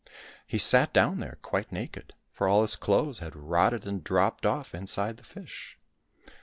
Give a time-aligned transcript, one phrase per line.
[0.47, 4.73] He sat down there quite naked, for all his clothes had rotted and dropped off
[4.73, 5.77] inside the fish.